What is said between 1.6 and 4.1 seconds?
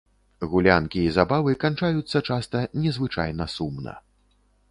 канчаюцца часта незвычайна сумна.